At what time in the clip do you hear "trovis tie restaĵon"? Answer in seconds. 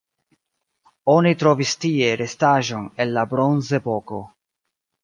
1.43-2.89